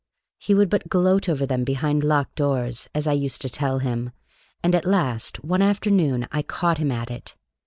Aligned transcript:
He 0.39 0.55
could 0.55 0.67
but 0.67 0.89
gloat 0.89 1.29
over 1.29 1.45
them 1.45 1.63
behind 1.63 2.03
locked 2.03 2.33
doors, 2.33 2.89
as 2.95 3.05
I 3.05 3.13
used 3.13 3.39
to 3.43 3.49
tell 3.49 3.77
him, 3.77 4.09
and 4.63 4.73
at 4.73 4.83
last 4.85 5.43
one 5.43 5.61
afternoon 5.61 6.27
I 6.31 6.41
caught 6.41 6.79
him 6.79 6.91
at 6.91 7.11
it. 7.11 7.35